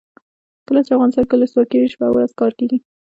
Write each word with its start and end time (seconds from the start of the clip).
کله 0.67 0.81
چې 0.85 0.91
افغانستان 0.93 1.23
کې 1.27 1.33
ولسواکي 1.35 1.77
وي 1.77 1.89
شپه 1.93 2.05
او 2.07 2.13
ورځ 2.15 2.31
کار 2.39 2.51
کیږي. 2.59 2.77